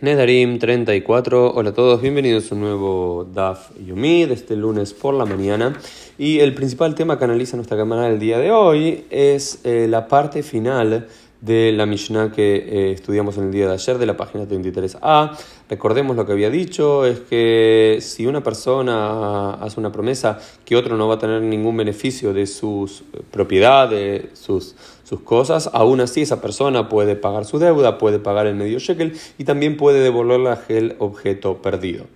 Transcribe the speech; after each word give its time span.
Nedarim 0.00 0.58
34, 0.58 1.52
hola 1.54 1.70
a 1.70 1.72
todos, 1.72 2.02
bienvenidos 2.02 2.50
a 2.50 2.56
un 2.56 2.62
nuevo 2.62 3.28
DAF 3.32 3.70
Yomi 3.78 4.26
de 4.26 4.34
este 4.34 4.56
lunes 4.56 4.92
por 4.92 5.14
la 5.14 5.24
mañana. 5.24 5.78
Y 6.18 6.40
el 6.40 6.52
principal 6.52 6.96
tema 6.96 7.16
que 7.16 7.24
analiza 7.24 7.56
nuestra 7.56 7.76
cámara 7.76 8.08
del 8.08 8.18
día 8.18 8.38
de 8.38 8.50
hoy 8.50 9.04
es 9.10 9.60
eh, 9.62 9.86
la 9.88 10.08
parte 10.08 10.42
final 10.42 11.06
de 11.44 11.72
la 11.72 11.84
Mishnah 11.84 12.32
que 12.32 12.56
eh, 12.56 12.92
estudiamos 12.92 13.36
en 13.36 13.44
el 13.44 13.52
día 13.52 13.66
de 13.66 13.74
ayer 13.74 13.98
de 13.98 14.06
la 14.06 14.16
página 14.16 14.44
33a. 14.44 15.36
Recordemos 15.68 16.16
lo 16.16 16.24
que 16.24 16.32
había 16.32 16.48
dicho, 16.48 17.04
es 17.04 17.20
que 17.20 17.98
si 18.00 18.26
una 18.26 18.42
persona 18.42 19.54
hace 19.54 19.78
una 19.78 19.92
promesa 19.92 20.38
que 20.64 20.74
otro 20.76 20.96
no 20.96 21.06
va 21.06 21.16
a 21.16 21.18
tener 21.18 21.42
ningún 21.42 21.76
beneficio 21.76 22.32
de 22.32 22.46
sus 22.46 23.04
propiedades, 23.30 24.38
sus, 24.38 24.74
sus 25.02 25.20
cosas, 25.20 25.68
aún 25.72 26.00
así 26.00 26.22
esa 26.22 26.40
persona 26.40 26.88
puede 26.88 27.14
pagar 27.14 27.44
su 27.44 27.58
deuda, 27.58 27.98
puede 27.98 28.18
pagar 28.18 28.46
el 28.46 28.54
medio 28.54 28.78
shekel 28.78 29.18
y 29.36 29.44
también 29.44 29.76
puede 29.76 30.00
devolverle 30.00 30.50
aquel 30.50 30.96
objeto 30.98 31.60
perdido. 31.60 32.06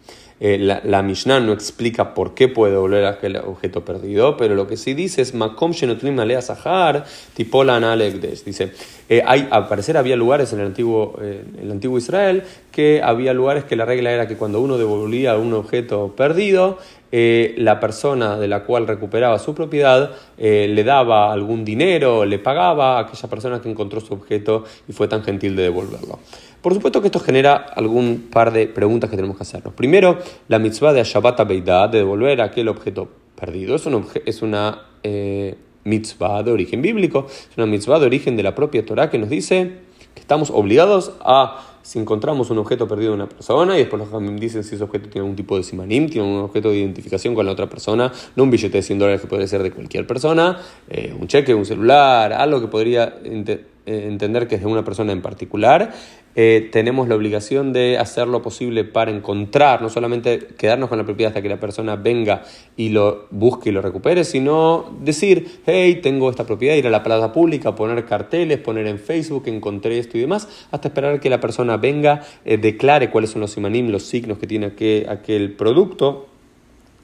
Eh, 0.40 0.56
la, 0.56 0.80
la, 0.84 1.02
Mishnah 1.02 1.40
no 1.40 1.52
explica 1.52 2.14
por 2.14 2.34
qué 2.34 2.46
puede 2.46 2.72
devolver 2.72 3.04
aquel 3.06 3.36
objeto 3.36 3.84
perdido, 3.84 4.36
pero 4.36 4.54
lo 4.54 4.68
que 4.68 4.76
sí 4.76 4.94
dice 4.94 5.20
es 5.20 5.34
Makom 5.34 5.72
Shenotlim 5.72 6.18
Alea 6.20 6.42
Sahar, 6.42 7.04
Tipolan 7.34 7.82
Alegdes. 7.82 8.44
Dice, 8.44 8.72
eh, 9.08 9.22
hay, 9.26 9.48
al 9.50 9.66
parecer 9.66 9.96
había 9.96 10.14
lugares 10.14 10.52
en 10.52 10.60
el, 10.60 10.66
antiguo, 10.66 11.18
eh, 11.20 11.42
el 11.60 11.70
antiguo 11.72 11.98
Israel 11.98 12.44
que 12.70 13.00
había 13.02 13.34
lugares 13.34 13.64
que 13.64 13.74
la 13.74 13.84
regla 13.84 14.12
era 14.12 14.28
que 14.28 14.36
cuando 14.36 14.60
uno 14.60 14.78
devolvía 14.78 15.36
un 15.36 15.52
objeto 15.54 16.14
perdido, 16.16 16.78
la 17.10 17.80
persona 17.80 18.38
de 18.38 18.48
la 18.48 18.64
cual 18.64 18.86
recuperaba 18.86 19.38
su 19.38 19.54
propiedad 19.54 20.10
le 20.36 20.84
daba 20.84 21.32
algún 21.32 21.64
dinero, 21.64 22.24
le 22.24 22.38
pagaba 22.38 22.98
a 22.98 23.00
aquella 23.00 23.28
persona 23.28 23.60
que 23.60 23.70
encontró 23.70 24.00
su 24.00 24.14
objeto 24.14 24.64
y 24.88 24.92
fue 24.92 25.08
tan 25.08 25.22
gentil 25.22 25.56
de 25.56 25.62
devolverlo. 25.64 26.18
Por 26.60 26.74
supuesto 26.74 27.00
que 27.00 27.06
esto 27.06 27.20
genera 27.20 27.54
algún 27.54 28.28
par 28.30 28.52
de 28.52 28.66
preguntas 28.66 29.08
que 29.08 29.16
tenemos 29.16 29.36
que 29.36 29.44
hacernos. 29.44 29.74
Primero, 29.74 30.18
la 30.48 30.58
mitzvah 30.58 30.92
de 30.92 31.04
Shabbat 31.04 31.46
Beidad, 31.46 31.88
de 31.88 31.98
devolver 31.98 32.40
aquel 32.40 32.68
objeto 32.68 33.08
perdido, 33.36 33.76
es, 33.76 33.86
es 34.24 34.42
una 34.42 34.82
eh, 35.04 35.54
mitzvah 35.84 36.42
de 36.42 36.50
origen 36.50 36.82
bíblico, 36.82 37.26
es 37.28 37.56
una 37.56 37.66
mitzvah 37.66 38.00
de 38.00 38.06
origen 38.06 38.36
de 38.36 38.42
la 38.42 38.56
propia 38.56 38.84
Torah 38.84 39.08
que 39.08 39.18
nos 39.18 39.28
dice 39.28 39.78
que 40.14 40.20
estamos 40.20 40.50
obligados 40.50 41.12
a, 41.20 41.77
si 41.88 41.98
encontramos 41.98 42.50
un 42.50 42.58
objeto 42.58 42.86
perdido 42.86 43.12
de 43.12 43.14
una 43.14 43.28
persona, 43.30 43.74
y 43.74 43.78
después 43.78 44.02
los 44.10 44.38
dicen 44.38 44.62
si 44.62 44.74
ese 44.74 44.84
objeto 44.84 45.08
tiene 45.08 45.20
algún 45.20 45.36
tipo 45.36 45.56
de 45.56 45.62
simanim, 45.62 46.10
tiene 46.10 46.28
un 46.28 46.40
objeto 46.40 46.68
de 46.68 46.76
identificación 46.76 47.34
con 47.34 47.46
la 47.46 47.52
otra 47.52 47.66
persona, 47.70 48.12
no 48.36 48.42
un 48.42 48.50
billete 48.50 48.76
de 48.76 48.82
100 48.82 48.98
dólares 48.98 49.22
que 49.22 49.26
podría 49.26 49.48
ser 49.48 49.62
de 49.62 49.70
cualquier 49.70 50.06
persona, 50.06 50.58
eh, 50.90 51.16
un 51.18 51.28
cheque, 51.28 51.54
un 51.54 51.64
celular, 51.64 52.34
algo 52.34 52.60
que 52.60 52.66
podría 52.66 53.14
eh, 53.24 53.64
entender 53.86 54.46
que 54.46 54.56
es 54.56 54.60
de 54.60 54.66
una 54.66 54.84
persona 54.84 55.12
en 55.12 55.22
particular, 55.22 55.94
eh, 56.40 56.68
tenemos 56.70 57.08
la 57.08 57.16
obligación 57.16 57.72
de 57.72 57.98
hacer 57.98 58.28
lo 58.28 58.42
posible 58.42 58.84
para 58.84 59.10
encontrar, 59.10 59.82
no 59.82 59.88
solamente 59.88 60.38
quedarnos 60.56 60.88
con 60.88 60.96
la 60.96 61.02
propiedad 61.02 61.30
hasta 61.30 61.42
que 61.42 61.48
la 61.48 61.58
persona 61.58 61.96
venga 61.96 62.44
y 62.76 62.90
lo 62.90 63.26
busque 63.32 63.70
y 63.70 63.72
lo 63.72 63.82
recupere, 63.82 64.22
sino 64.22 64.84
decir, 65.00 65.62
hey, 65.66 65.98
tengo 66.00 66.30
esta 66.30 66.46
propiedad, 66.46 66.76
ir 66.76 66.86
a 66.86 66.90
la 66.90 67.02
plaza 67.02 67.32
pública, 67.32 67.74
poner 67.74 68.04
carteles, 68.04 68.58
poner 68.58 68.86
en 68.86 69.00
Facebook, 69.00 69.48
encontré 69.48 69.98
esto 69.98 70.16
y 70.16 70.20
demás, 70.20 70.48
hasta 70.70 70.86
esperar 70.86 71.18
que 71.18 71.28
la 71.28 71.40
persona 71.40 71.76
venga, 71.76 72.22
eh, 72.44 72.56
declare 72.56 73.10
cuáles 73.10 73.30
son 73.30 73.40
los 73.40 73.50
simanim, 73.50 73.88
los 73.88 74.04
signos 74.04 74.38
que 74.38 74.46
tiene 74.46 74.66
aquel, 74.66 75.08
aquel 75.08 75.54
producto 75.54 76.28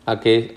aquel, 0.06 0.52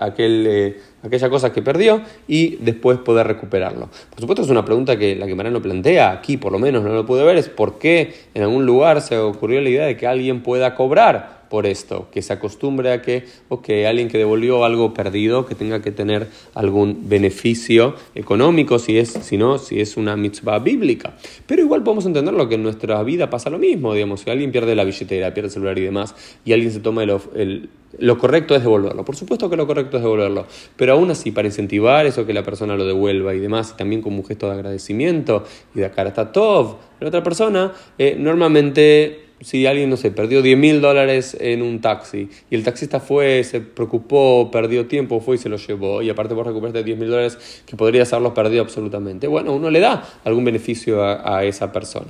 eh, 0.46 0.80
aquella 1.02 1.30
cosa 1.30 1.52
que 1.52 1.62
perdió 1.62 2.02
y 2.26 2.56
después 2.56 2.98
poder 2.98 3.26
recuperarlo. 3.26 3.88
Por 4.10 4.20
supuesto 4.20 4.42
es 4.42 4.50
una 4.50 4.64
pregunta 4.64 4.98
que 4.98 5.16
la 5.16 5.26
que 5.26 5.34
no 5.34 5.62
plantea, 5.62 6.12
aquí 6.12 6.36
por 6.36 6.52
lo 6.52 6.58
menos 6.58 6.82
no 6.82 6.92
lo 6.92 7.06
pude 7.06 7.24
ver, 7.24 7.36
es 7.36 7.48
por 7.48 7.78
qué 7.78 8.14
en 8.34 8.42
algún 8.42 8.66
lugar 8.66 9.00
se 9.00 9.16
ocurrió 9.18 9.60
la 9.60 9.68
idea 9.68 9.86
de 9.86 9.96
que 9.96 10.06
alguien 10.06 10.42
pueda 10.42 10.74
cobrar 10.74 11.37
por 11.48 11.66
esto, 11.66 12.08
que 12.12 12.22
se 12.22 12.32
acostumbre 12.32 12.92
a 12.92 13.02
que, 13.02 13.24
ok, 13.48 13.68
alguien 13.86 14.08
que 14.08 14.18
devolvió 14.18 14.64
algo 14.64 14.94
perdido, 14.94 15.46
que 15.46 15.54
tenga 15.54 15.82
que 15.82 15.90
tener 15.90 16.28
algún 16.54 17.08
beneficio 17.08 17.94
económico, 18.14 18.78
si 18.78 18.98
es, 18.98 19.10
si 19.10 19.36
no, 19.36 19.58
si 19.58 19.80
es 19.80 19.96
una 19.96 20.16
mitzvah 20.16 20.58
bíblica. 20.58 21.16
Pero 21.46 21.62
igual 21.62 21.82
podemos 21.82 22.06
entenderlo 22.06 22.48
que 22.48 22.56
en 22.56 22.62
nuestra 22.62 23.02
vida 23.02 23.30
pasa 23.30 23.50
lo 23.50 23.58
mismo, 23.58 23.94
digamos, 23.94 24.20
si 24.20 24.30
alguien 24.30 24.52
pierde 24.52 24.74
la 24.74 24.84
billetera, 24.84 25.32
pierde 25.34 25.48
el 25.48 25.52
celular 25.52 25.78
y 25.78 25.82
demás, 25.82 26.14
y 26.44 26.52
alguien 26.52 26.72
se 26.72 26.80
toma 26.80 27.02
el, 27.02 27.68
lo 27.98 28.18
correcto 28.18 28.54
es 28.54 28.62
devolverlo. 28.62 29.04
Por 29.04 29.16
supuesto 29.16 29.48
que 29.48 29.56
lo 29.56 29.66
correcto 29.66 29.96
es 29.96 30.02
devolverlo, 30.02 30.46
pero 30.76 30.92
aún 30.92 31.10
así, 31.10 31.30
para 31.30 31.48
incentivar 31.48 32.06
eso 32.06 32.26
que 32.26 32.34
la 32.34 32.42
persona 32.42 32.76
lo 32.76 32.84
devuelva 32.84 33.34
y 33.34 33.38
demás, 33.38 33.72
y 33.74 33.78
también 33.78 34.02
como 34.02 34.18
un 34.18 34.24
gesto 34.24 34.46
de 34.46 34.54
agradecimiento 34.54 35.44
y 35.74 35.80
de 35.80 35.90
cara 35.90 36.10
está 36.10 36.32
todo, 36.32 36.78
la 37.00 37.08
otra 37.08 37.22
persona, 37.22 37.72
eh, 37.96 38.16
normalmente 38.18 39.27
si 39.40 39.66
alguien, 39.66 39.90
no 39.90 39.96
sé, 39.96 40.10
perdió 40.10 40.42
10 40.42 40.58
mil 40.58 40.80
dólares 40.80 41.36
en 41.40 41.62
un 41.62 41.80
taxi 41.80 42.28
y 42.50 42.54
el 42.54 42.64
taxista 42.64 43.00
fue, 43.00 43.44
se 43.44 43.60
preocupó, 43.60 44.50
perdió 44.50 44.86
tiempo, 44.86 45.20
fue 45.20 45.36
y 45.36 45.38
se 45.38 45.48
lo 45.48 45.56
llevó 45.56 46.02
y 46.02 46.10
aparte 46.10 46.34
vos 46.34 46.46
recuperaste 46.46 46.82
10 46.82 46.98
mil 46.98 47.08
dólares 47.08 47.62
que 47.66 47.76
podrías 47.76 48.12
haberlos 48.12 48.32
perdido 48.32 48.62
absolutamente, 48.62 49.26
bueno, 49.26 49.52
uno 49.52 49.70
le 49.70 49.80
da 49.80 50.02
algún 50.24 50.44
beneficio 50.44 51.04
a, 51.04 51.44
esa 51.44 51.72
persona. 51.72 52.08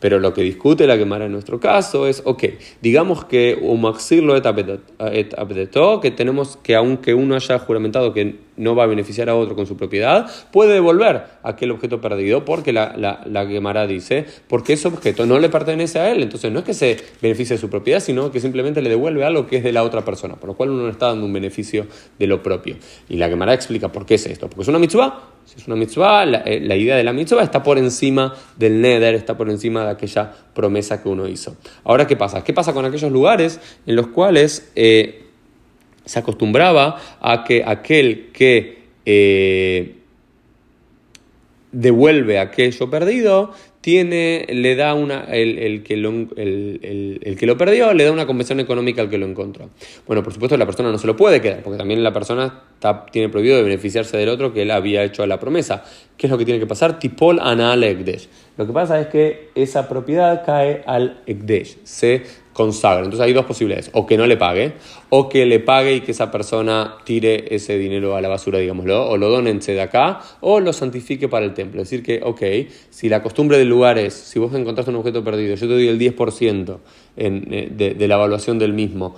Pero 0.00 0.18
lo 0.18 0.32
que 0.32 0.42
discute 0.42 0.86
la 0.86 0.96
quemara 0.96 1.26
en 1.26 1.32
nuestro 1.32 1.60
caso 1.60 2.06
es, 2.06 2.22
ok, 2.24 2.44
digamos 2.80 3.26
que 3.26 3.58
un 3.60 3.82
maxirlo 3.82 4.36
et 4.36 5.34
que 6.00 6.10
tenemos 6.10 6.56
que 6.62 6.74
aunque 6.74 7.14
uno 7.14 7.34
haya 7.34 7.58
juramentado 7.58 8.14
que 8.14 8.36
no 8.60 8.74
va 8.74 8.84
a 8.84 8.86
beneficiar 8.86 9.28
a 9.28 9.34
otro 9.34 9.56
con 9.56 9.66
su 9.66 9.76
propiedad, 9.76 10.30
puede 10.52 10.74
devolver 10.74 11.24
aquel 11.42 11.70
objeto 11.72 12.00
perdido 12.00 12.44
porque 12.44 12.72
la, 12.72 12.94
la, 12.96 13.22
la 13.26 13.86
dice, 13.86 14.26
porque 14.48 14.74
ese 14.74 14.88
objeto 14.88 15.26
no 15.26 15.38
le 15.38 15.48
pertenece 15.48 15.98
a 15.98 16.10
él, 16.10 16.22
entonces 16.22 16.52
no 16.52 16.60
es 16.60 16.64
que 16.64 16.74
se 16.74 16.96
beneficie 17.20 17.56
de 17.56 17.60
su 17.60 17.68
propiedad, 17.68 18.00
sino 18.00 18.30
que 18.30 18.40
simplemente 18.40 18.82
le 18.82 18.88
devuelve 18.88 19.24
algo 19.24 19.46
que 19.46 19.56
es 19.56 19.62
de 19.64 19.72
la 19.72 19.82
otra 19.82 20.04
persona, 20.04 20.36
por 20.36 20.48
lo 20.48 20.54
cual 20.54 20.70
uno 20.70 20.82
no 20.82 20.88
está 20.88 21.06
dando 21.06 21.26
un 21.26 21.32
beneficio 21.32 21.86
de 22.18 22.26
lo 22.26 22.42
propio. 22.42 22.76
Y 23.08 23.16
la 23.16 23.28
Gemara 23.28 23.54
explica 23.54 23.90
por 23.90 24.06
qué 24.06 24.14
es 24.14 24.26
esto, 24.26 24.48
porque 24.48 24.62
es 24.62 24.68
una 24.68 24.78
mitzvah, 24.78 25.30
si 25.44 25.56
es 25.58 25.66
una 25.66 25.76
mitzvah, 25.76 26.26
la, 26.26 26.42
eh, 26.44 26.78
idea 26.78 26.96
de 26.96 27.04
la 27.04 27.12
mitzvah 27.12 27.42
está 27.42 27.62
por 27.62 27.78
encima 27.78 28.34
del 28.56 28.80
neder, 28.80 29.14
está 29.14 29.36
por 29.36 29.50
encima 29.50 29.84
de 29.84 29.90
aquella 29.90 30.32
promesa 30.54 31.02
que 31.02 31.08
uno 31.08 31.26
hizo. 31.26 31.56
Ahora, 31.84 32.06
¿qué 32.06 32.16
pasa? 32.16 32.44
¿Qué 32.44 32.52
pasa 32.52 32.72
con 32.72 32.84
aquellos 32.84 33.10
lugares 33.10 33.60
en 33.86 33.96
los 33.96 34.08
cuales... 34.08 34.70
Eh, 34.74 35.26
se 36.04 36.18
acostumbraba 36.18 37.00
a 37.20 37.44
que 37.44 37.62
aquel 37.64 38.30
que 38.32 38.82
eh, 39.06 39.96
devuelve 41.72 42.38
aquello 42.38 42.90
perdido 42.90 43.52
tiene, 43.80 44.46
le 44.50 44.76
da 44.76 44.94
una, 44.94 45.24
el, 45.24 45.82
que 45.82 45.96
lo, 45.96 46.10
el, 46.36 47.36
que 47.38 47.46
lo 47.46 47.56
perdió 47.56 47.94
le 47.94 48.04
da 48.04 48.12
una 48.12 48.26
convención 48.26 48.60
económica 48.60 49.00
al 49.00 49.08
que 49.08 49.16
lo 49.16 49.26
encontró. 49.26 49.70
Bueno, 50.06 50.22
por 50.22 50.32
supuesto 50.32 50.56
la 50.56 50.66
persona 50.66 50.90
no 50.92 50.98
se 50.98 51.06
lo 51.06 51.16
puede 51.16 51.40
quedar, 51.40 51.62
porque 51.62 51.78
también 51.78 52.02
la 52.02 52.12
persona 52.12 52.64
tiene 53.10 53.28
prohibido 53.28 53.56
de 53.56 53.62
beneficiarse 53.62 54.16
del 54.16 54.28
otro 54.28 54.52
que 54.52 54.62
él 54.62 54.70
había 54.70 55.02
hecho 55.02 55.26
la 55.26 55.40
promesa. 55.40 55.84
¿Qué 56.16 56.26
es 56.26 56.30
lo 56.30 56.36
que 56.36 56.44
tiene 56.44 56.60
que 56.60 56.66
pasar? 56.66 56.98
Tipol 56.98 57.40
anal 57.40 57.82
ekdesh. 57.82 58.28
Lo 58.58 58.66
que 58.66 58.72
pasa 58.74 59.00
es 59.00 59.06
que 59.06 59.48
esa 59.54 59.88
propiedad 59.88 60.44
cae 60.44 60.82
al 60.86 61.22
ekdesh, 61.26 61.78
se 61.84 62.22
consagra. 62.52 63.04
Entonces 63.04 63.24
hay 63.24 63.32
dos 63.32 63.46
posibilidades, 63.46 63.90
o 63.94 64.06
que 64.06 64.18
no 64.18 64.26
le 64.26 64.36
pague, 64.36 64.72
o 65.08 65.30
que 65.30 65.46
le 65.46 65.60
pague 65.60 65.94
y 65.94 66.00
que 66.02 66.10
esa 66.10 66.30
persona 66.30 66.96
tire 67.04 67.54
ese 67.54 67.78
dinero 67.78 68.16
a 68.16 68.20
la 68.20 68.28
basura, 68.28 68.58
digámoslo, 68.58 69.08
o 69.08 69.16
lo 69.16 69.30
donense 69.30 69.72
de 69.72 69.80
acá, 69.80 70.20
o 70.40 70.60
lo 70.60 70.74
santifique 70.74 71.26
para 71.26 71.46
el 71.46 71.54
templo. 71.54 71.80
Es 71.80 71.88
decir 71.88 72.04
que, 72.04 72.20
ok, 72.22 72.70
si 72.90 73.08
la 73.08 73.22
costumbre 73.22 73.56
del 73.56 73.69
lugar 73.70 73.98
es, 73.98 74.12
si 74.12 74.38
vos 74.38 74.52
encontraste 74.54 74.90
un 74.90 74.98
objeto 74.98 75.24
perdido, 75.24 75.54
yo 75.54 75.66
te 75.66 75.72
doy 75.72 75.88
el 75.88 75.98
10% 75.98 76.78
eh, 77.16 77.94
de, 77.96 78.08
la 78.08 78.14
evaluación 78.16 78.58
del 78.58 78.74
mismo 78.74 79.14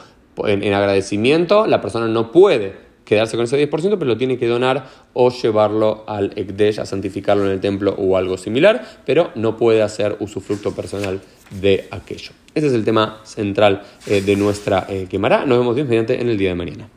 en, 0.47 0.63
en 0.63 0.73
agradecimiento, 0.73 1.67
la 1.67 1.81
persona 1.81 2.07
no 2.07 2.31
puede 2.31 2.73
quedarse 3.05 3.37
con 3.37 3.45
ese 3.45 3.71
10%, 3.71 3.71
pero 3.71 4.05
lo 4.05 4.17
tiene 4.17 4.39
que 4.39 4.47
donar 4.47 4.87
o 5.13 5.31
llevarlo 5.31 6.05
al 6.07 6.33
Ekdesh 6.37 6.81
a 6.81 6.87
santificarlo 6.87 7.45
en 7.45 7.51
el 7.51 7.61
templo 7.61 7.95
o 7.99 8.17
algo 8.17 8.39
similar, 8.39 8.85
pero 9.05 9.31
no 9.35 9.57
puede 9.57 9.83
hacer 9.83 10.17
usufructo 10.21 10.75
personal 10.75 11.21
de 11.61 11.89
aquello. 11.91 12.33
Ese 12.55 12.67
es 12.69 12.73
el 12.73 12.85
tema 12.85 13.21
central 13.25 13.83
eh, 14.07 14.21
de 14.21 14.37
nuestra 14.37 14.87
eh, 14.89 15.07
quemará. 15.11 15.45
Nos 15.47 15.59
vemos 15.59 15.75
bien 15.75 15.89
mediante 15.89 16.21
en 16.21 16.29
el 16.29 16.39
día 16.39 16.51
de 16.51 16.55
mañana. 16.55 16.89